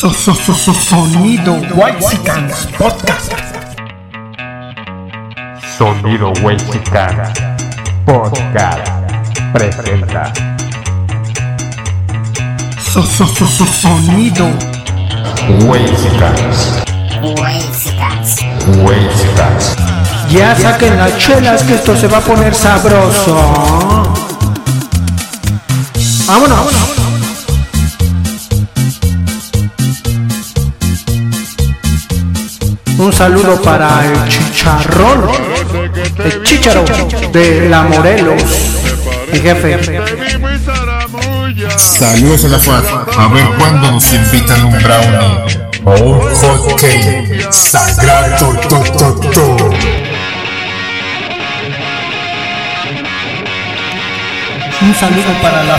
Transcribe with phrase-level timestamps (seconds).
[0.00, 3.34] Sonido Whitesicans Podcast.
[5.76, 7.28] Sonido Whitesicans
[8.06, 8.88] Podcast
[9.52, 10.32] presenta.
[12.80, 14.48] Sonido
[15.68, 16.80] Whitesicans.
[18.82, 19.76] Whitesicans.
[20.30, 23.36] Ya saquen las chelas que esto se va a poner sabroso.
[26.26, 26.99] Vámonos.
[33.00, 35.30] Un saludo para el chicharrón,
[36.22, 36.84] el chicharo
[37.32, 38.42] de la Morelos,
[39.32, 39.80] mi jefe.
[41.78, 42.84] Saludos a la FAD.
[43.16, 45.38] A ver cuándo nos invitan un brownie
[45.86, 48.52] o un hot cake sagrado.
[48.68, 49.70] To, to, to.
[54.82, 55.76] Un saludo para la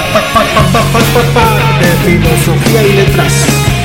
[1.81, 3.80] de filosofía y letras.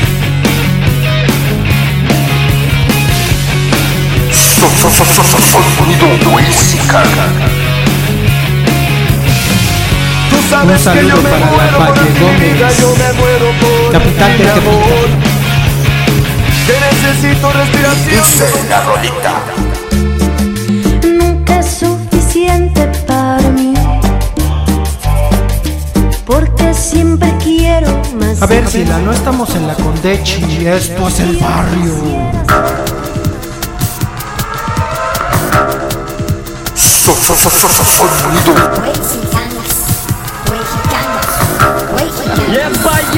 [10.64, 12.56] Un saludo para la Valle Gómez,
[13.92, 14.70] capital de Tepic.
[16.90, 18.24] necesito respiración.
[21.18, 23.74] nunca es suficiente para mí.
[26.24, 28.42] Porque siempre quiero más.
[28.42, 32.95] A ver, Sila, no estamos en la Condechi, esto es el barrio.
[37.26, 38.54] 刷刷刷刷刷刷刷
[41.96, 43.15] 危险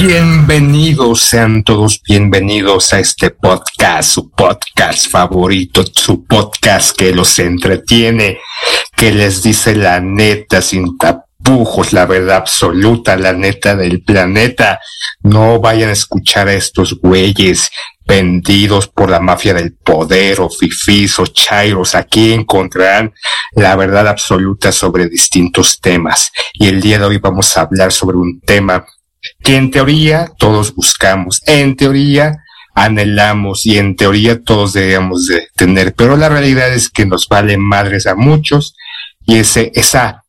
[0.00, 8.38] Bienvenidos, sean todos bienvenidos a este podcast, su podcast favorito, su podcast que los entretiene,
[8.94, 14.80] que les dice la neta sin tapujos, la verdad absoluta, la neta del planeta.
[15.22, 17.70] No vayan a escuchar a estos güeyes
[18.06, 21.94] vendidos por la mafia del poder o fifís o chairos.
[21.94, 23.14] Aquí encontrarán
[23.52, 26.30] la verdad absoluta sobre distintos temas.
[26.52, 28.84] Y el día de hoy vamos a hablar sobre un tema
[29.42, 32.42] que en teoría todos buscamos, en teoría
[32.74, 37.56] anhelamos y en teoría todos debemos de tener, pero la realidad es que nos vale
[37.56, 38.76] madres a muchos
[39.24, 40.24] y ese, esa,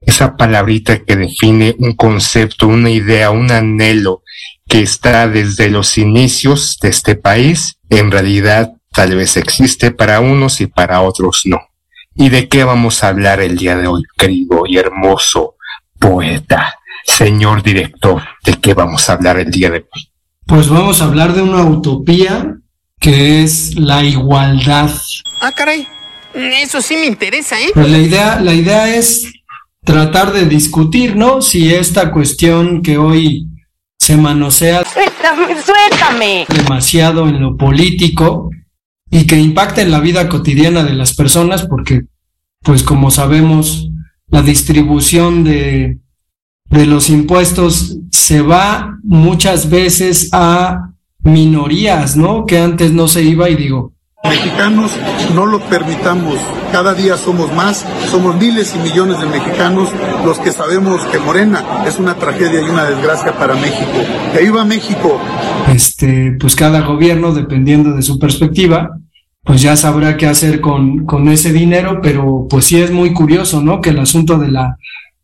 [0.00, 4.22] esa palabrita que define un concepto, una idea, un anhelo
[4.68, 10.60] que está desde los inicios de este país, en realidad tal vez existe para unos
[10.60, 11.60] y para otros no.
[12.14, 15.54] ¿Y de qué vamos a hablar el día de hoy, querido y hermoso
[15.98, 16.78] poeta?
[17.04, 20.08] Señor director, ¿de qué vamos a hablar el día de hoy?
[20.46, 22.56] Pues vamos a hablar de una utopía
[22.98, 24.90] que es la igualdad.
[25.40, 25.86] Ah, caray.
[26.34, 27.70] Eso sí me interesa, ¿eh?
[27.74, 29.30] Pues la idea, la idea es
[29.84, 31.42] tratar de discutir, ¿no?
[31.42, 33.48] Si esta cuestión que hoy
[33.98, 36.46] se manosea Suéltame, suéltame.
[36.48, 38.50] demasiado en lo político
[39.10, 42.02] y que impacta en la vida cotidiana de las personas, porque,
[42.62, 43.90] pues como sabemos,
[44.28, 45.98] la distribución de,
[46.72, 50.90] de los impuestos se va muchas veces a
[51.22, 52.44] minorías, ¿no?
[52.44, 53.92] Que antes no se iba y digo,
[54.24, 54.92] Mexicanos,
[55.34, 56.36] no lo permitamos.
[56.70, 59.88] Cada día somos más, somos miles y millones de mexicanos
[60.24, 63.90] los que sabemos que Morena es una tragedia y una desgracia para México.
[64.32, 65.20] ¡Que viva México!
[65.68, 68.90] este, pues cada gobierno, dependiendo de su perspectiva,
[69.42, 73.60] pues ya sabrá qué hacer con, con ese dinero, pero pues sí es muy curioso,
[73.60, 73.80] ¿no?
[73.80, 74.76] Que el asunto de la,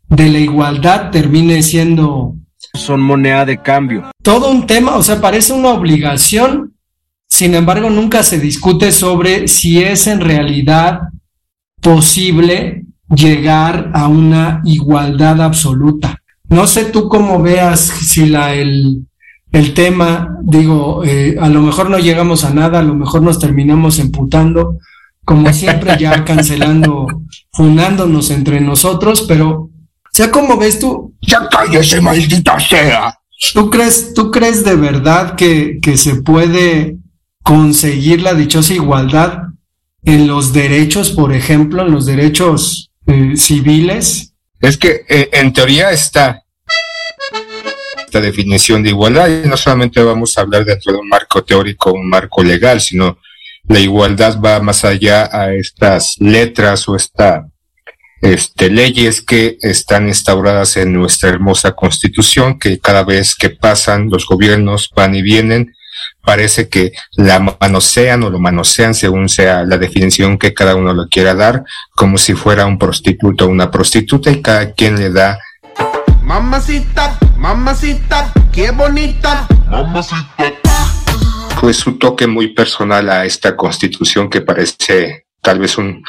[0.09, 2.35] de la igualdad termine siendo
[2.75, 4.11] son moneda de cambio.
[4.23, 6.75] todo un tema, o sea, parece una obligación
[7.29, 11.01] sin embargo, nunca se discute sobre si es en realidad
[11.81, 16.23] posible llegar a una igualdad absoluta.
[16.49, 19.07] No sé tú cómo veas si la, el,
[19.53, 23.39] el tema, digo, eh, a lo mejor no llegamos a nada, a lo mejor nos
[23.39, 24.79] terminamos emputando,
[25.25, 27.07] como siempre ya cancelando,
[27.53, 29.68] fundándonos entre nosotros, pero,
[30.19, 31.15] sea como ves tú.
[31.21, 33.17] Ya cállese, maldita sea.
[33.55, 36.97] ¿Tú crees, tú crees de verdad que, que se puede
[37.45, 39.43] conseguir la dichosa igualdad
[40.03, 44.35] en los derechos, por ejemplo, en los derechos eh, civiles?
[44.61, 46.43] Es que eh, en teoría está
[48.05, 51.93] esta definición de igualdad y no solamente vamos a hablar dentro de un marco teórico,
[51.93, 53.19] un marco legal, sino
[53.69, 57.47] la igualdad va más allá a estas letras o esta
[58.21, 64.27] este, leyes que están instauradas en nuestra hermosa constitución, que cada vez que pasan los
[64.27, 65.75] gobiernos van y vienen,
[66.23, 71.09] parece que la manosean o lo manosean según sea la definición que cada uno lo
[71.09, 75.39] quiera dar, como si fuera un prostituto o una prostituta y cada quien le da.
[76.23, 79.47] Mamacita, mamacita, qué bonita.
[79.71, 80.53] Mamacita.
[81.61, 86.05] Pues su toque muy personal a esta constitución que parece tal vez un,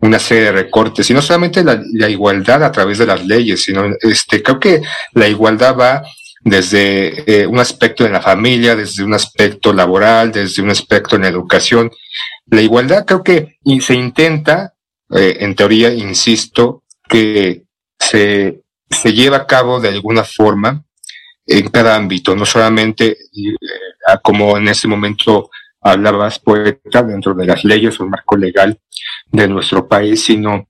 [0.00, 3.84] una serie de recortes, y no solamente la, igualdad a través de las leyes, sino
[4.00, 4.80] este, creo que
[5.12, 6.02] la igualdad va
[6.42, 11.22] desde eh, un aspecto en la familia, desde un aspecto laboral, desde un aspecto en
[11.22, 11.90] la educación.
[12.46, 14.74] La igualdad creo que se intenta,
[15.10, 17.64] eh, en teoría, insisto, que
[17.98, 20.84] se, se lleva a cabo de alguna forma
[21.44, 23.56] en cada ámbito, no solamente eh,
[24.22, 25.50] como en ese momento
[25.90, 28.78] hablabas poeta dentro de las leyes o el marco legal
[29.30, 30.68] de nuestro país, sino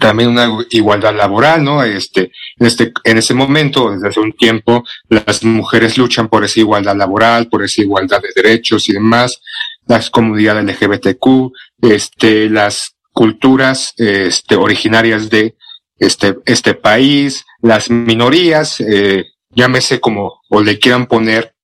[0.00, 1.82] también una igualdad laboral, ¿no?
[1.82, 6.60] Este, en este, en ese momento, desde hace un tiempo, las mujeres luchan por esa
[6.60, 9.40] igualdad laboral, por esa igualdad de derechos y demás,
[9.86, 11.52] las comunidades LGBTQ,
[11.82, 15.56] este, las culturas, este, originarias de
[15.98, 21.54] este, este país, las minorías, eh, llámese como, o le quieran poner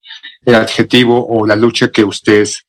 [0.44, 2.67] el adjetivo o la lucha que ustedes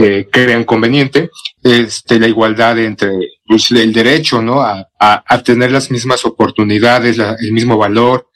[0.00, 1.30] eh, crean conveniente,
[1.62, 3.10] este, la igualdad entre
[3.44, 4.60] pues, el derecho, ¿no?
[4.60, 8.28] A, a, a tener las mismas oportunidades, el mismo valor,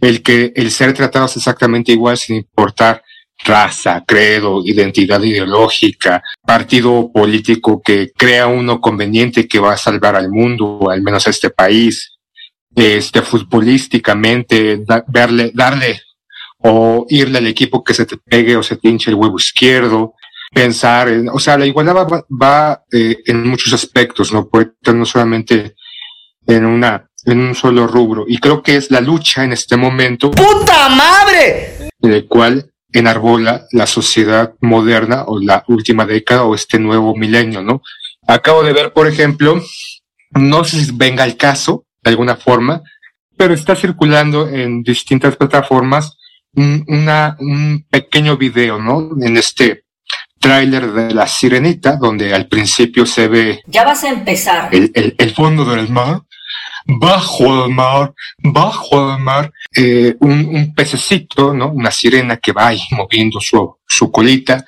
[0.00, 3.02] el que el ser tratados exactamente igual sin importar
[3.44, 10.30] raza, credo, identidad ideológica, partido político que crea uno conveniente que va a salvar al
[10.30, 12.18] mundo, o al menos a este país,
[12.74, 16.00] este, futbolísticamente, da, verle, darle
[16.58, 20.14] o irle al equipo que se te pegue o se te hinche el huevo izquierdo,
[20.52, 24.94] pensar, en, o sea, la igualdad va, va eh, en muchos aspectos, no puede estar
[24.94, 25.74] no solamente
[26.46, 28.24] en una, en un solo rubro.
[28.28, 30.30] Y creo que es la lucha en este momento.
[30.30, 31.88] ¡Puta madre!
[32.00, 37.62] En el cual enarbola la sociedad moderna o la última década o este nuevo milenio,
[37.62, 37.82] ¿no?
[38.26, 39.60] Acabo de ver, por ejemplo,
[40.32, 42.82] no sé si venga el caso de alguna forma,
[43.36, 46.18] pero está circulando en distintas plataformas
[46.54, 49.10] un, una, un pequeño video, ¿no?
[49.20, 49.81] En este
[50.42, 53.62] tráiler de La Sirenita, donde al principio se ve...
[53.66, 54.68] Ya vas a empezar.
[54.74, 56.22] El, el, el fondo del mar,
[56.84, 61.68] bajo el mar, bajo el mar, eh, un, un, pececito, ¿no?
[61.68, 64.64] Una sirena que va ahí moviendo su, su colita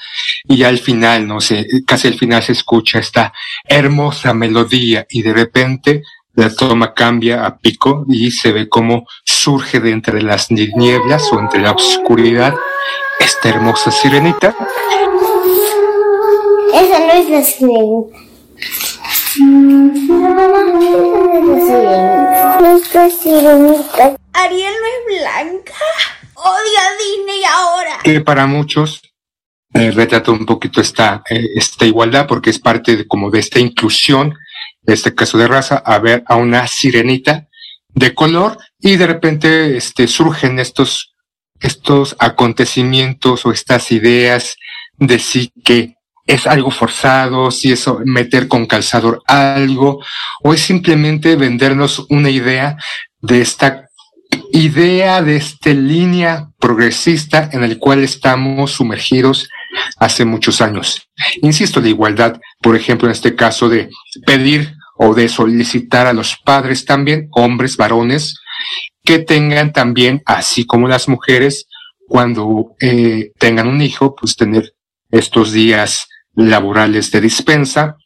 [0.49, 3.33] y ya al final, no sé, casi al final se escucha esta
[3.69, 6.03] hermosa melodía y de repente
[6.35, 11.39] la toma cambia a pico y se ve cómo surge de entre las nieblas o
[11.39, 12.55] entre la oscuridad
[13.21, 14.55] esta hermosa sirenita
[16.75, 18.19] esa no es la sirenita.
[22.61, 24.17] Nuestra sirenita.
[24.33, 25.75] Ariel no es blanca.
[26.35, 27.99] Odia a Disney ahora.
[28.03, 29.03] Que para muchos
[29.73, 33.59] eh, retrata un poquito esta, eh, esta igualdad porque es parte de, como de esta
[33.61, 34.35] inclusión,
[34.83, 37.49] de este caso de raza, a ver a una sirenita
[37.89, 41.15] de color y de repente este, surgen estos,
[41.61, 44.57] estos acontecimientos o estas ideas
[44.97, 45.94] de sí que
[46.27, 50.03] es algo forzado, si es meter con calzador algo,
[50.43, 52.77] o es simplemente vendernos una idea
[53.21, 53.85] de esta
[54.53, 59.49] idea de esta línea progresista en el cual estamos sumergidos
[59.99, 61.09] hace muchos años.
[61.43, 63.91] Insisto, la igualdad, por ejemplo, en este caso de
[64.27, 68.39] pedir o de solicitar a los padres también, hombres, varones,
[69.03, 71.67] que tengan también, así como las mujeres,
[72.07, 74.75] cuando eh, tengan un hijo, pues tener
[75.11, 77.97] estos días laborales de dispensa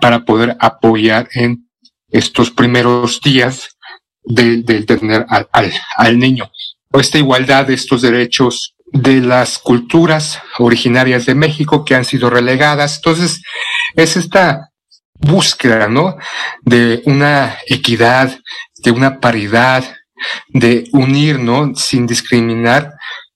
[0.00, 1.68] para poder apoyar en
[2.10, 3.76] estos primeros días
[4.24, 6.50] del de tener al, al, al, niño.
[6.92, 12.96] Esta igualdad de estos derechos de las culturas originarias de México que han sido relegadas.
[12.96, 13.42] Entonces,
[13.94, 14.70] es esta
[15.14, 16.16] búsqueda, ¿no?
[16.60, 18.38] De una equidad,
[18.76, 19.84] de una paridad,
[20.48, 21.74] de unir, ¿no?
[21.74, 22.92] Sin discriminar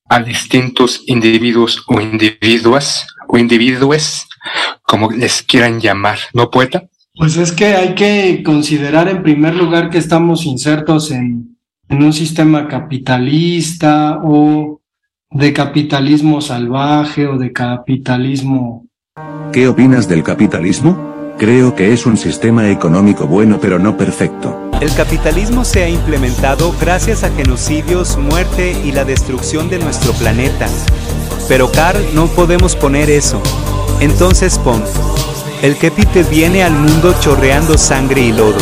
[0.08, 4.28] a distintos individuos o individuas o individuos,
[4.82, 6.84] como les quieran llamar, ¿no, poeta?
[7.14, 11.56] Pues es que hay que considerar en primer lugar que estamos insertos en,
[11.88, 14.80] en un sistema capitalista o
[15.30, 18.86] de capitalismo salvaje o de capitalismo.
[19.52, 21.34] ¿Qué opinas del capitalismo?
[21.38, 24.70] Creo que es un sistema económico bueno pero no perfecto.
[24.80, 30.66] El capitalismo se ha implementado gracias a genocidios, muerte y la destrucción de nuestro planeta.
[31.48, 33.40] Pero Carl, no podemos poner eso.
[34.00, 34.82] Entonces pon.
[35.62, 38.58] El Kepite viene al mundo chorreando sangre y lodo.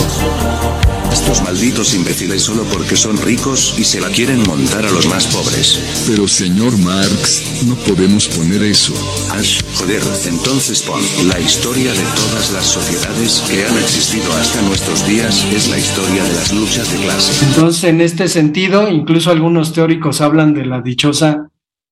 [1.13, 5.27] Estos malditos imbéciles solo porque son ricos y se la quieren montar a los más
[5.29, 6.05] pobres.
[6.07, 8.93] Pero señor Marx, no podemos poner eso.
[9.31, 11.01] Ash, joder, entonces pon.
[11.29, 16.25] La historia de todas las sociedades que han existido hasta nuestros días es la historia
[16.25, 17.45] de las luchas de clase.
[17.47, 21.49] Entonces, en este sentido, incluso algunos teóricos hablan de la dichosa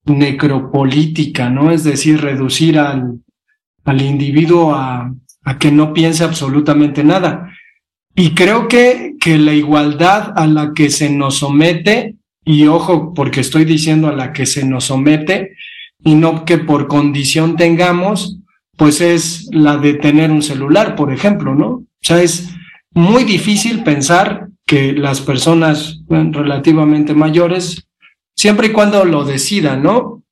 [0.07, 1.71] necropolítica, ¿no?
[1.71, 3.21] Es decir, reducir al,
[3.85, 5.13] al individuo a,
[5.45, 7.51] a que no piense absolutamente nada.
[8.15, 13.41] Y creo que, que la igualdad a la que se nos somete, y ojo, porque
[13.41, 15.57] estoy diciendo a la que se nos somete,
[16.05, 18.39] y no que por condición tengamos,
[18.77, 21.69] pues es la de tener un celular, por ejemplo, ¿no?
[21.69, 22.51] O sea, es
[22.93, 27.87] muy difícil pensar que las personas relativamente mayores,
[28.37, 30.23] siempre y cuando lo decidan, ¿no?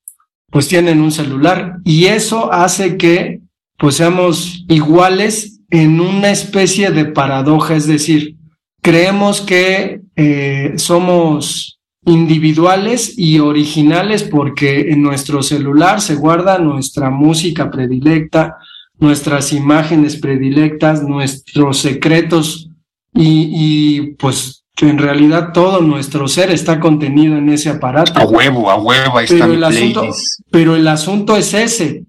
[0.50, 3.40] Pues tienen un celular y eso hace que
[3.78, 8.36] pues seamos iguales en una especie de paradoja, es decir,
[8.82, 17.70] creemos que eh, somos individuales y originales porque en nuestro celular se guarda nuestra música
[17.70, 18.56] predilecta,
[18.98, 22.70] nuestras imágenes predilectas, nuestros secretos
[23.14, 28.18] y, y pues que en realidad todo nuestro ser está contenido en ese aparato.
[28.18, 30.08] A huevo, a huevo, ahí pero está el, asunto,
[30.50, 32.06] pero el asunto es ese.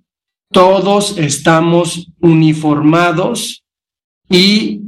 [0.53, 3.65] Todos estamos uniformados
[4.29, 4.83] y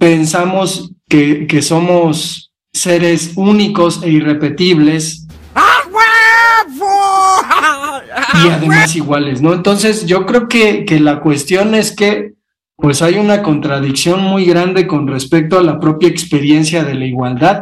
[0.00, 5.28] pensamos que, que somos seres únicos e irrepetibles
[8.44, 9.52] y además iguales, ¿no?
[9.52, 12.32] Entonces yo creo que, que la cuestión es que
[12.82, 17.60] pues hay una contradicción muy grande con respecto a la propia experiencia de la igualdad.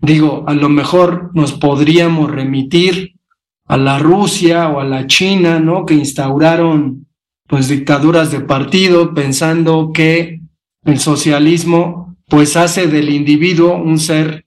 [0.00, 3.16] Digo, a lo mejor nos podríamos remitir
[3.66, 5.84] a la Rusia o a la China, ¿no?
[5.84, 7.06] Que instauraron
[7.46, 10.40] pues dictaduras de partido pensando que
[10.86, 14.46] el socialismo pues hace del individuo un ser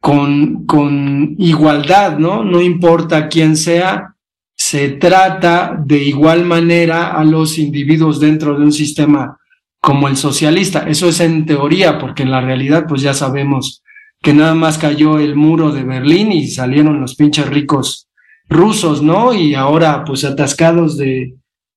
[0.00, 2.42] con, con igualdad, ¿no?
[2.42, 4.14] No importa quién sea,
[4.56, 9.36] se trata de igual manera a los individuos dentro de un sistema
[9.82, 10.86] como el socialista.
[10.88, 13.82] Eso es en teoría, porque en la realidad pues ya sabemos
[14.22, 18.08] que nada más cayó el muro de Berlín y salieron los pinches ricos
[18.48, 19.34] rusos, ¿no?
[19.34, 21.34] Y ahora pues atascados de,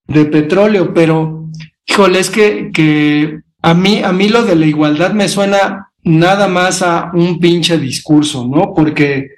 [0.07, 1.49] de petróleo, pero
[1.87, 6.47] híjole, es que, que a mí, a mí lo de la igualdad me suena nada
[6.47, 8.73] más a un pinche discurso, ¿no?
[8.75, 9.29] Porque,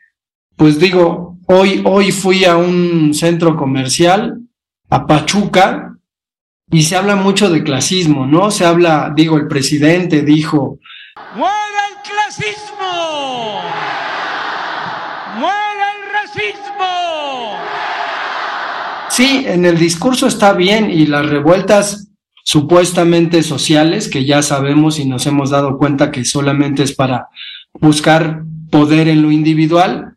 [0.57, 4.41] pues digo, hoy, hoy fui a un centro comercial,
[4.89, 5.96] a Pachuca,
[6.69, 8.51] y se habla mucho de clasismo, ¿no?
[8.51, 10.79] Se habla, digo, el presidente dijo...
[11.35, 11.55] ¡Muera
[11.89, 13.61] el clasismo!
[15.39, 17.55] ¡Muera el racismo!
[19.09, 22.09] Sí, en el discurso está bien y las revueltas
[22.43, 27.29] supuestamente sociales, que ya sabemos y nos hemos dado cuenta que solamente es para
[27.79, 30.16] buscar poder en lo individual,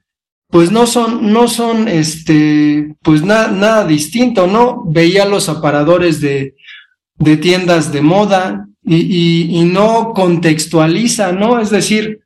[0.51, 4.85] pues no son, no son, este, pues nada, nada distinto, ¿no?
[4.87, 6.57] Veía los aparadores de,
[7.17, 11.61] de tiendas de moda y, y, y no contextualiza, ¿no?
[11.61, 12.21] Es decir,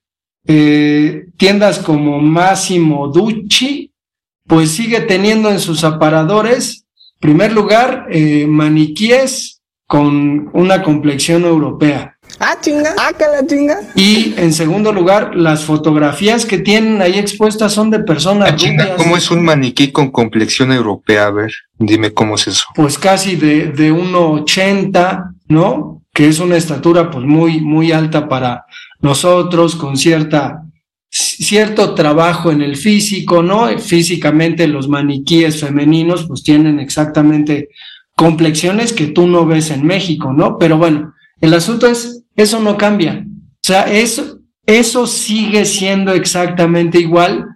[0.47, 3.93] eh, tiendas como Massimo Ducci,
[4.47, 12.14] pues sigue teniendo en sus aparadores, en primer lugar, eh, maniquíes con una complexión europea.
[12.47, 12.95] Ah, chinga.
[12.99, 13.81] Ah, que la chinga.
[13.95, 18.97] Y en segundo lugar, las fotografías que tienen ahí expuestas son de personas Ah, chinga.
[18.97, 21.27] ¿Cómo es un maniquí con complexión europea?
[21.27, 22.67] A ver, dime cómo es eso.
[22.75, 26.03] Pues casi de, de 1,80, ¿no?
[26.13, 28.67] Que es una estatura pues muy, muy alta para
[29.01, 30.63] nosotros, con cierta,
[31.11, 33.67] cierto trabajo en el físico, ¿no?
[33.79, 37.69] Físicamente los maniquíes femeninos pues tienen exactamente
[38.17, 40.57] complexiones que tú no ves en México, ¿no?
[40.59, 43.25] Pero bueno, el asunto es, eso no cambia.
[43.27, 47.47] O sea, eso, eso sigue siendo exactamente igual,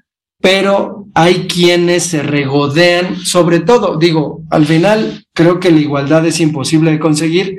[0.41, 6.41] pero hay quienes se regodean, sobre todo, digo, al final creo que la igualdad es
[6.41, 7.59] imposible de conseguir,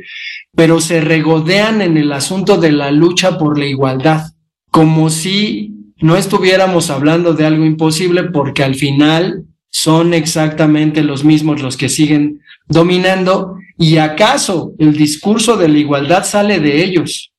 [0.55, 4.31] pero se regodean en el asunto de la lucha por la igualdad,
[4.71, 11.61] como si no estuviéramos hablando de algo imposible, porque al final son exactamente los mismos
[11.61, 17.31] los que siguen dominando y acaso el discurso de la igualdad sale de ellos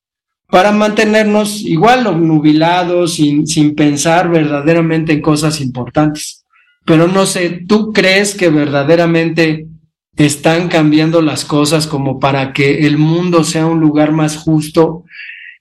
[0.49, 6.47] para mantenernos igual nubilados, sin, sin pensar verdaderamente en cosas importantes.
[6.87, 9.67] Pero no sé, ¿tú crees que verdaderamente
[10.17, 15.05] están cambiando las cosas como para que el mundo sea un lugar más justo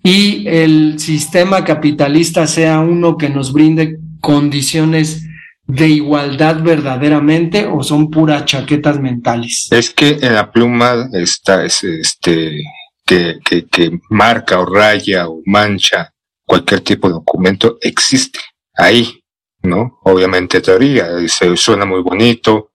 [0.01, 5.28] y el sistema capitalista sea uno que nos brinde condiciones
[5.70, 9.68] de igualdad verdaderamente o son puras chaquetas mentales?
[9.70, 12.62] Es que en la pluma está este
[13.06, 16.12] que, que, que marca o raya o mancha
[16.44, 18.40] cualquier tipo de documento existe
[18.76, 19.24] ahí,
[19.62, 20.00] ¿no?
[20.04, 22.72] Obviamente teoría, se suena muy bonito,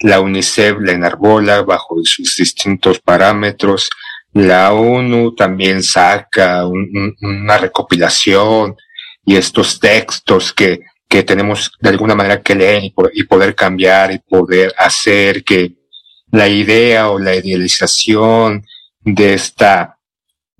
[0.00, 3.90] la UNICEF la enarbola bajo sus distintos parámetros,
[4.32, 8.76] la ONU también saca una recopilación
[9.26, 10.80] y estos textos que,
[11.12, 15.74] que tenemos de alguna manera que leer y, poder cambiar y poder hacer que
[16.30, 18.64] la idea o la idealización
[19.02, 19.98] de esta,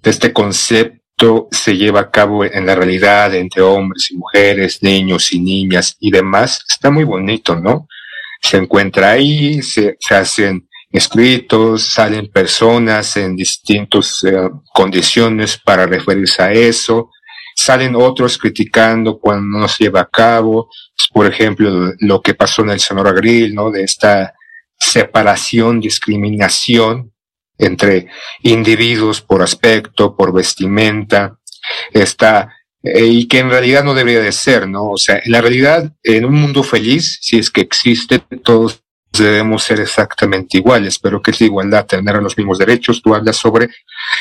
[0.02, 5.32] de este concepto se lleva a cabo en la realidad entre hombres y mujeres, niños
[5.32, 7.88] y niñas y demás, está muy bonito, ¿no?
[8.42, 16.42] Se encuentra ahí, se, se hacen escritos, salen personas en distintas eh, condiciones para referirse
[16.42, 17.08] a eso,
[17.54, 20.68] salen otros criticando cuando no se lleva a cabo,
[21.12, 23.70] por ejemplo, lo que pasó en el Sonora Grill, ¿no?
[23.70, 24.34] De esta
[24.78, 27.12] separación, discriminación
[27.58, 28.08] entre
[28.42, 31.38] individuos por aspecto, por vestimenta,
[31.92, 34.90] está, eh, y que en realidad no debería de ser, ¿no?
[34.90, 38.82] O sea, en la realidad, en un mundo feliz, si es que existe, todos
[39.12, 43.02] debemos ser exactamente iguales, pero que es igualdad, tener los mismos derechos.
[43.02, 43.68] Tú hablas sobre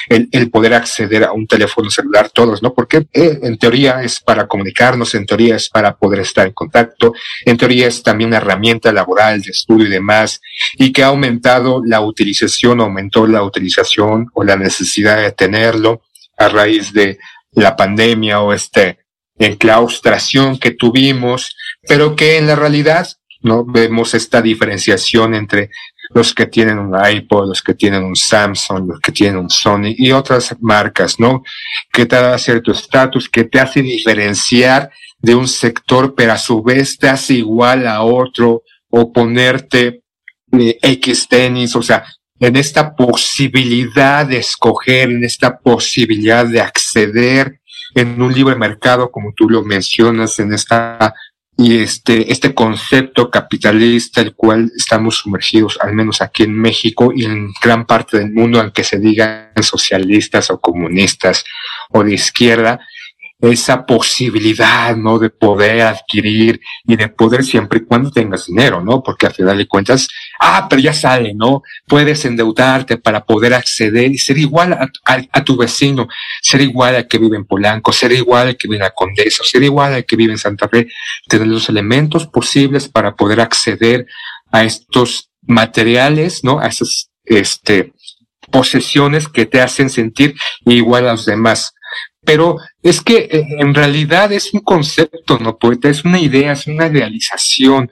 [0.09, 2.73] el, el poder acceder a un teléfono celular todos, ¿no?
[2.73, 7.13] Porque eh, en teoría es para comunicarnos, en teoría es para poder estar en contacto,
[7.45, 10.41] en teoría es también una herramienta laboral de estudio y demás,
[10.73, 16.01] y que ha aumentado la utilización, aumentó la utilización o la necesidad de tenerlo
[16.37, 17.19] a raíz de
[17.53, 18.99] la pandemia o este
[19.37, 21.55] enclaustración que tuvimos,
[21.87, 23.07] pero que en la realidad
[23.41, 23.65] ¿no?
[23.65, 25.69] Vemos esta diferenciación entre
[26.13, 29.93] los que tienen un iPod, los que tienen un Samsung, los que tienen un Sony
[29.97, 31.43] y otras marcas, ¿no?
[31.91, 36.61] Que te da cierto estatus, que te hace diferenciar de un sector, pero a su
[36.61, 40.01] vez te hace igual a otro o ponerte
[40.51, 42.03] eh, X tenis, o sea,
[42.39, 47.61] en esta posibilidad de escoger, en esta posibilidad de acceder
[47.93, 51.13] en un libre mercado, como tú lo mencionas, en esta
[51.57, 57.25] y este, este concepto capitalista, el cual estamos sumergidos, al menos aquí en México y
[57.25, 61.43] en gran parte del mundo, aunque se digan socialistas o comunistas
[61.89, 62.79] o de izquierda,
[63.41, 65.17] esa posibilidad, ¿no?
[65.17, 69.01] De poder adquirir y de poder siempre y cuando tengas dinero, ¿no?
[69.01, 70.07] Porque al final de cuentas,
[70.39, 71.63] ah, pero ya sale, ¿no?
[71.87, 76.07] Puedes endeudarte para poder acceder y ser igual a, tu vecino,
[76.41, 79.43] ser igual al que vive en Polanco, ser igual al que vive en la Condesa,
[79.43, 80.87] ser igual al que vive en Santa Fe,
[81.27, 84.05] tener los elementos posibles para poder acceder
[84.51, 86.59] a estos materiales, ¿no?
[86.59, 87.93] A esas, este,
[88.51, 91.73] posesiones que te hacen sentir igual a los demás
[92.23, 95.89] pero es que eh, en realidad es un concepto, ¿no, poeta?
[95.89, 97.91] Es una idea, es una idealización,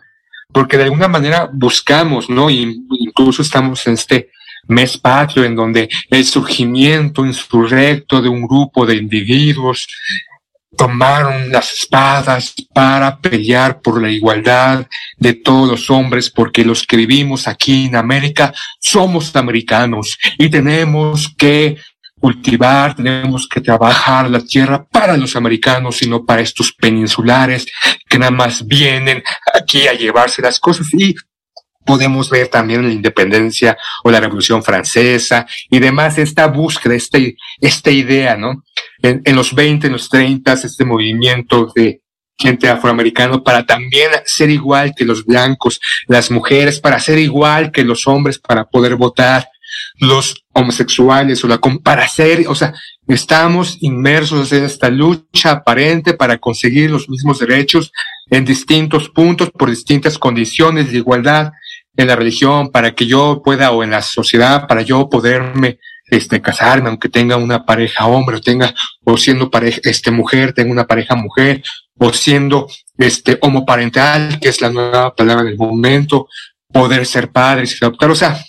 [0.51, 2.49] porque de alguna manera buscamos, ¿no?
[2.49, 4.29] Y incluso estamos en este
[4.67, 9.87] mes patrio en donde el surgimiento insurrecto de un grupo de individuos
[10.77, 14.85] tomaron las espadas para pelear por la igualdad
[15.17, 21.33] de todos los hombres, porque los que vivimos aquí en América somos americanos y tenemos
[21.35, 21.77] que
[22.19, 27.65] cultivar, tenemos que trabajar la tierra para los americanos y no para estos peninsulares
[28.07, 31.15] que nada más vienen aquí a llevarse las cosas y
[31.85, 37.17] podemos ver también la independencia o la revolución francesa y demás, esta búsqueda, esta,
[37.59, 38.63] esta idea, ¿no?
[39.01, 42.01] En, en los 20, en los 30, este movimiento de
[42.37, 47.83] gente afroamericana para también ser igual que los blancos, las mujeres, para ser igual que
[47.83, 49.49] los hombres, para poder votar,
[49.99, 52.73] los homosexuales o la para ser, o sea,
[53.07, 57.91] estamos inmersos en esta lucha aparente para conseguir los mismos derechos
[58.29, 61.51] en distintos puntos por distintas condiciones de igualdad
[61.95, 66.41] en la religión para que yo pueda o en la sociedad para yo poderme este
[66.41, 70.87] casarme aunque tenga una pareja hombre o tenga o siendo pareja este mujer tenga una
[70.87, 71.61] pareja mujer
[71.99, 76.27] o siendo este, homoparental, que es la nueva palabra del momento,
[76.71, 78.09] poder ser padres y adoptar.
[78.09, 78.39] O sea,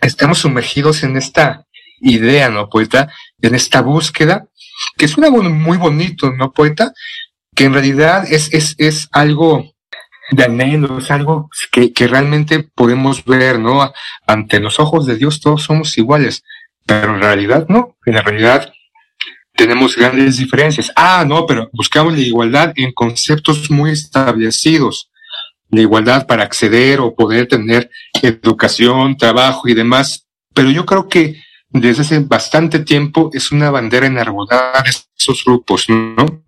[0.00, 1.66] estamos sumergidos en esta
[2.00, 3.12] idea, ¿no, poeta?
[3.40, 4.46] En esta búsqueda,
[4.96, 6.92] que suena muy bonito, ¿no, poeta?
[7.54, 9.72] Que en realidad es, es, es algo
[10.30, 13.92] de anhelo, es algo que, que realmente podemos ver, ¿no?
[14.26, 16.42] Ante los ojos de Dios todos somos iguales,
[16.84, 18.72] pero en realidad no, en la realidad
[19.56, 20.92] tenemos grandes diferencias.
[20.94, 25.10] Ah, no, pero buscamos la igualdad en conceptos muy establecidos.
[25.76, 27.90] La igualdad para acceder o poder tener
[28.22, 30.26] educación, trabajo y demás.
[30.54, 35.84] Pero yo creo que desde hace bastante tiempo es una bandera enarbolada de esos grupos,
[35.90, 36.42] ¿no?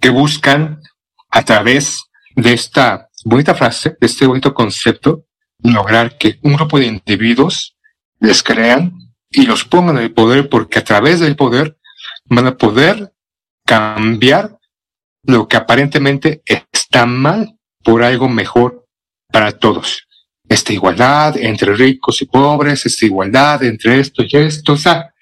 [0.00, 0.80] Que buscan
[1.28, 2.04] a través
[2.36, 5.24] de esta bonita frase, de este bonito concepto,
[5.60, 7.76] lograr que un grupo de individuos
[8.20, 8.92] les crean
[9.28, 11.76] y los pongan en el poder porque a través del poder
[12.26, 13.12] van a poder
[13.66, 14.56] cambiar
[15.24, 18.84] lo que aparentemente está mal por algo mejor
[19.30, 20.06] para todos.
[20.48, 25.12] Esta igualdad entre ricos y pobres, esta igualdad entre esto y esto, o sea,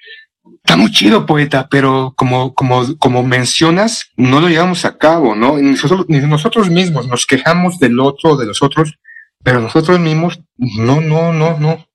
[0.66, 5.59] está muy chido, poeta, pero como, como, como mencionas, no lo llevamos a cabo, ¿no?
[5.59, 8.99] Ni nosotros, mismos nos quejamos del otro, de los otros,
[9.45, 11.87] pero nosotros mismos no, no, no, no,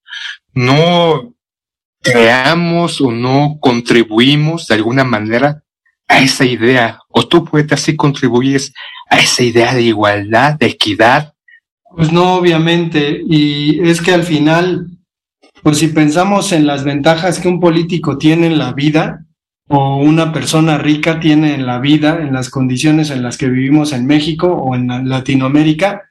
[0.54, 1.34] no
[2.02, 5.64] creamos o no contribuimos de alguna manera
[6.08, 8.74] a esa idea, o tú, poeta, sí contribuyes
[9.12, 11.34] a esa idea de igualdad, de equidad.
[11.96, 14.88] Pues no, obviamente, y es que al final,
[15.62, 19.26] pues si pensamos en las ventajas que un político tiene en la vida,
[19.68, 23.94] o una persona rica tiene en la vida, en las condiciones en las que vivimos
[23.94, 26.04] en México o en Latinoamérica,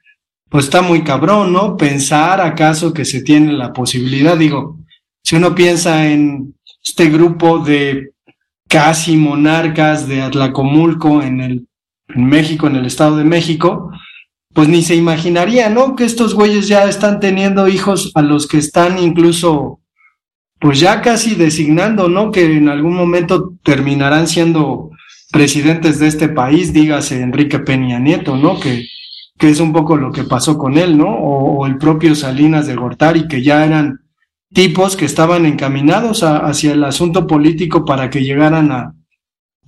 [0.48, 1.76] pues está muy cabrón, ¿no?
[1.76, 4.78] Pensar acaso que se tiene la posibilidad, digo,
[5.22, 8.12] si uno piensa en este grupo de
[8.68, 11.66] casi monarcas de Atlacomulco en, el,
[12.14, 13.90] en México, en el Estado de México,
[14.52, 15.94] pues ni se imaginaría, ¿no?
[15.94, 19.80] Que estos güeyes ya están teniendo hijos a los que están incluso,
[20.58, 22.30] pues ya casi designando, ¿no?
[22.30, 24.90] Que en algún momento terminarán siendo
[25.30, 28.58] presidentes de este país, dígase Enrique Peña Nieto, ¿no?
[28.58, 28.86] Que,
[29.38, 31.08] que es un poco lo que pasó con él, ¿no?
[31.08, 34.00] O, o el propio Salinas de Gortari, que ya eran
[34.52, 38.94] tipos que estaban encaminados hacia el asunto político para que llegaran a,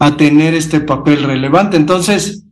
[0.03, 1.77] a tener este papel relevante.
[1.77, 2.45] Entonces,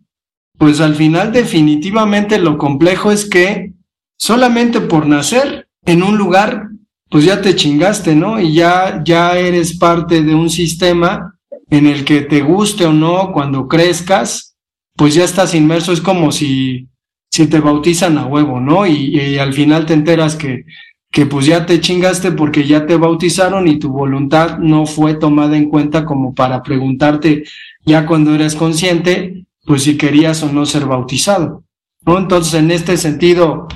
[0.56, 3.72] pues al final definitivamente lo complejo es que
[4.16, 6.68] solamente por nacer en un lugar,
[7.08, 8.38] pues ya te chingaste, ¿no?
[8.38, 11.34] Y ya, ya eres parte de un sistema
[11.70, 14.56] en el que te guste o no, cuando crezcas,
[14.96, 16.88] pues ya estás inmerso, es como si,
[17.32, 18.86] si te bautizan a huevo, ¿no?
[18.86, 20.66] Y, y al final te enteras que
[21.10, 25.56] que pues ya te chingaste porque ya te bautizaron y tu voluntad no fue tomada
[25.56, 27.44] en cuenta como para preguntarte
[27.84, 31.64] ya cuando eres consciente, pues si querías o no ser bautizado.
[32.06, 32.18] ¿no?
[32.18, 33.66] Entonces, en este sentido,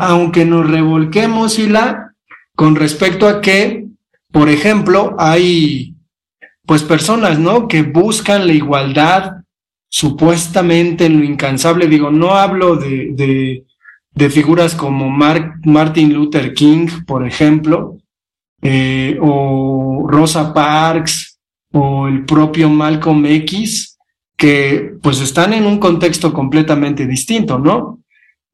[0.00, 2.14] aunque nos revolquemos y la,
[2.54, 3.86] con respecto a que,
[4.30, 5.94] por ejemplo, hay
[6.66, 7.68] pues personas, ¿no?
[7.68, 9.44] Que buscan la igualdad
[9.88, 11.86] supuestamente en lo incansable.
[11.86, 13.64] Digo, no hablo de, de
[14.16, 17.98] de figuras como Martin Luther King, por ejemplo,
[18.62, 21.38] eh, o Rosa Parks,
[21.72, 23.98] o el propio Malcolm X,
[24.34, 28.00] que pues están en un contexto completamente distinto, ¿no?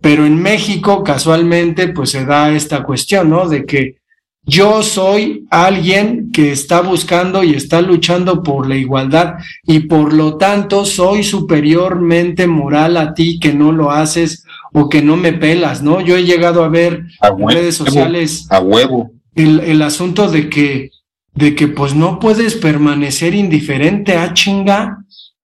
[0.01, 3.49] Pero en México casualmente pues se da esta cuestión, ¿no?
[3.49, 3.99] De que
[4.45, 10.37] yo soy alguien que está buscando y está luchando por la igualdad y por lo
[10.37, 15.83] tanto soy superiormente moral a ti que no lo haces o que no me pelas,
[15.83, 16.01] ¿no?
[16.01, 20.91] Yo he llegado a ver en redes sociales a huevo el, el, asunto de que,
[21.35, 24.99] de que pues no puedes permanecer indiferente a ah, chinga.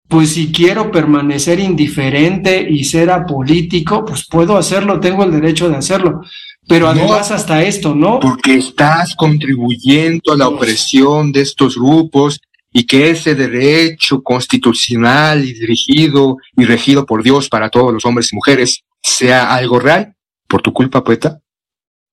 [0.08, 5.76] Pues si quiero permanecer indiferente y ser apolítico, pues puedo hacerlo, tengo el derecho de
[5.76, 6.22] hacerlo.
[6.66, 8.22] Pero además hasta esto, ¿no?
[8.22, 12.40] Porque estás contribuyendo a la opresión de estos grupos
[12.72, 18.32] y que ese derecho constitucional y dirigido y regido por Dios para todos los hombres
[18.32, 20.16] y mujeres sea algo real,
[20.48, 21.40] por tu culpa, poeta,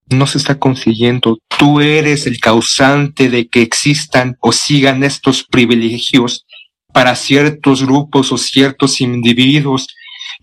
[0.09, 1.39] no se está consiguiendo.
[1.59, 6.47] Tú eres el causante de que existan o sigan estos privilegios
[6.93, 9.89] para ciertos grupos o ciertos individuos,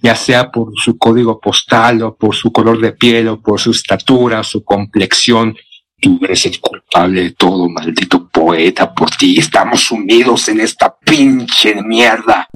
[0.01, 3.71] ya sea por su código postal o por su color de piel o por su
[3.71, 5.55] estatura, su complexión.
[5.99, 8.91] Tú eres el culpable de todo, maldito poeta.
[8.93, 12.47] Por ti estamos sumidos en esta pinche mierda.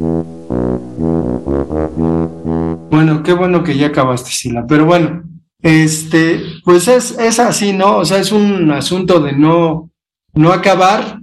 [2.90, 4.66] Bueno, qué bueno que ya acabaste, Sila.
[4.68, 5.24] Pero bueno,
[5.62, 7.98] este, pues es, es así, ¿no?
[7.98, 9.92] O sea, es un asunto de no,
[10.34, 11.20] no acabar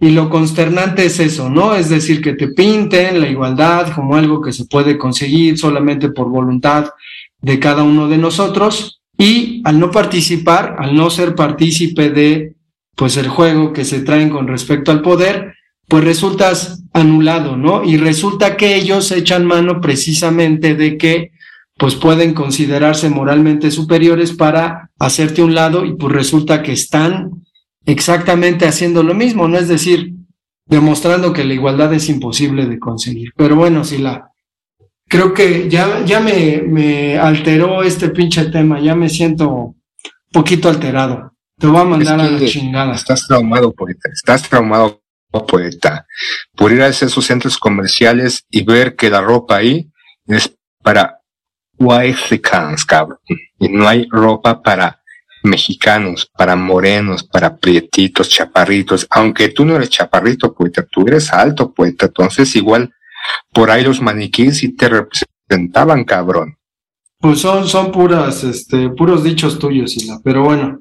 [0.00, 1.74] y lo consternante es eso, ¿no?
[1.74, 6.28] Es decir, que te pinten la igualdad como algo que se puede conseguir solamente por
[6.30, 6.90] voluntad
[7.42, 12.55] de cada uno de nosotros y al no participar, al no ser partícipe de
[12.96, 15.54] pues el juego que se traen con respecto al poder,
[15.86, 17.84] pues resultas anulado, ¿no?
[17.84, 21.30] Y resulta que ellos echan mano precisamente de que
[21.78, 27.44] pues pueden considerarse moralmente superiores para hacerte un lado y pues resulta que están
[27.84, 29.58] exactamente haciendo lo mismo, ¿no?
[29.58, 30.14] Es decir,
[30.64, 33.32] demostrando que la igualdad es imposible de conseguir.
[33.36, 34.30] Pero bueno, si la
[35.06, 39.76] creo que ya, ya me, me alteró este pinche tema, ya me siento
[40.32, 41.35] poquito alterado.
[41.58, 42.94] Te voy a mandar a la chingada.
[42.94, 44.10] Estás traumado, poeta.
[44.12, 45.02] Estás traumado,
[45.48, 46.06] poeta.
[46.54, 49.90] Por ir a esos centros comerciales y ver que la ropa ahí
[50.26, 51.20] es para
[51.78, 52.40] white
[52.86, 53.18] cabrón.
[53.58, 55.00] Y no hay ropa para
[55.42, 61.72] mexicanos, para morenos, para prietitos, chaparritos, aunque tú no eres chaparrito, poeta, tú eres alto,
[61.72, 62.92] poeta, entonces igual
[63.52, 66.56] por ahí los maniquíes sí te representaban, cabrón.
[67.18, 70.80] Pues son, son puras, este, puros dichos tuyos, Isla, pero bueno.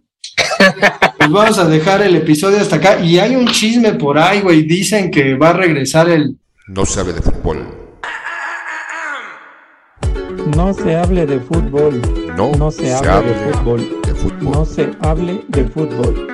[1.17, 2.99] Pues vamos a dejar el episodio hasta acá.
[2.99, 4.63] Y hay un chisme por ahí, güey.
[4.63, 6.37] Dicen que va a regresar el.
[6.67, 7.85] No sabe de fútbol.
[10.55, 12.01] No se hable de fútbol.
[12.37, 14.01] No, no se, hable, de, fútbol.
[14.41, 16.27] No se hable de fútbol.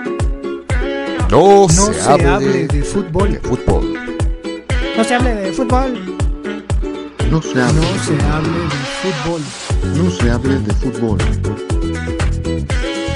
[1.29, 3.39] No, se, hable, de, fútbol.
[3.43, 3.93] fútbol.
[4.97, 6.21] No se hable de fútbol.
[7.31, 7.93] No se hable, de
[9.01, 9.41] fútbol.
[9.95, 11.17] No se hable de fútbol.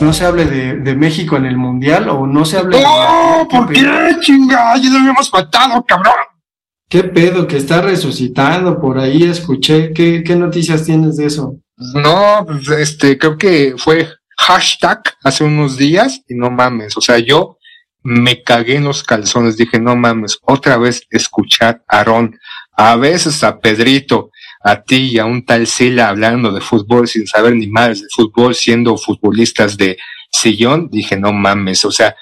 [0.00, 3.46] No se hable de, México en el Mundial o no se hable ¡Oh!
[3.50, 4.76] ¿Por qué, chinga?
[4.76, 6.14] Ya lo habíamos matado, cabrón.
[6.88, 7.46] ¿Qué pedo?
[7.46, 9.92] Que está resucitando por ahí, escuché.
[9.92, 11.56] ¿Qué, qué noticias tienes de eso?
[11.76, 14.08] No, pues, este, creo que fue
[14.38, 16.96] hashtag hace unos días y no mames.
[16.96, 17.58] O sea, yo
[18.02, 22.38] me cagué en los calzones, dije, no mames, otra vez escuchar a Ron,
[22.72, 27.26] a veces a Pedrito, a ti y a un tal Sila hablando de fútbol sin
[27.26, 29.98] saber ni más de fútbol, siendo futbolistas de
[30.30, 32.14] sillón, dije, no mames, o sea,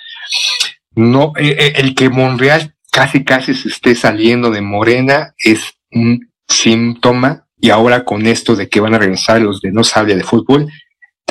[0.95, 6.31] no, eh, eh, el que Monreal casi casi se esté saliendo de Morena es un
[6.49, 10.25] síntoma y ahora con esto de que van a regresar los de no sabe de
[10.25, 10.69] fútbol,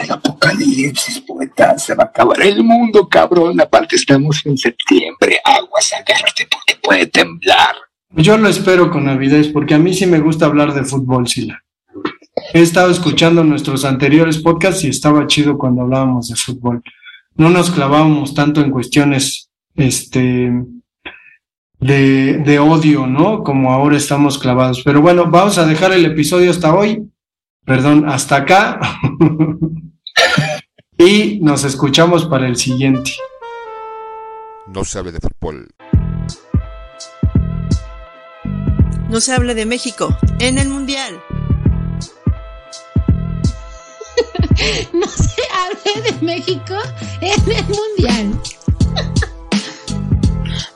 [0.03, 3.59] el apocalipsis, poeta, se va a acabar el mundo, cabrón.
[3.59, 7.75] Aparte estamos en septiembre, aguas, agárrate porque puede temblar.
[8.11, 11.63] Yo lo espero con avidez, porque a mí sí me gusta hablar de fútbol, Sila.
[12.53, 16.81] He estado escuchando nuestros anteriores podcasts y estaba chido cuando hablábamos de fútbol.
[17.35, 20.51] No nos clavábamos tanto en cuestiones, este,
[21.79, 23.43] de, de odio, ¿no?
[23.43, 24.81] Como ahora estamos clavados.
[24.83, 27.03] Pero bueno, vamos a dejar el episodio hasta hoy.
[27.65, 28.79] Perdón, hasta acá.
[30.97, 33.11] y nos escuchamos para el siguiente.
[34.67, 35.67] No se hable de fútbol.
[44.93, 46.75] No se hable de México
[47.21, 48.39] en el Mundial.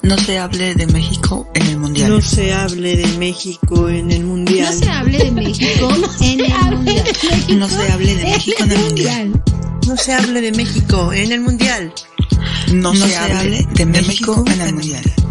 [0.01, 2.09] no se hable de México en el Mundial.
[2.11, 4.67] No se hable de México en el Mundial.
[4.67, 5.89] No se hable de México
[6.21, 7.49] en el Mundial.
[7.59, 9.41] No se hable de México en el Mundial.
[9.87, 11.93] No se hable de México en el Mundial.
[12.73, 13.13] No se hable de México en el Mundial.
[13.13, 15.30] No se hable de México en el Mundial.